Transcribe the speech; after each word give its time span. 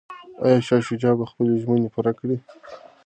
ایا 0.43 0.59
شاه 0.67 0.81
شجاع 0.87 1.13
به 1.19 1.25
خپلي 1.31 1.53
ژمني 1.63 1.89
پوره 1.93 2.11
کړي؟ 2.19 2.37